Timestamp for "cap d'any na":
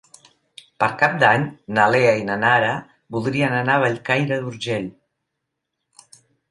1.01-1.85